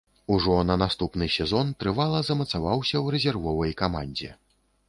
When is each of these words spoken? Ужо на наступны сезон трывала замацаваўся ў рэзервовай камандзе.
Ужо 0.35 0.53
на 0.69 0.77
наступны 0.83 1.27
сезон 1.35 1.67
трывала 1.83 2.23
замацаваўся 2.31 2.93
ў 3.03 3.15
рэзервовай 3.17 3.71
камандзе. 3.83 4.31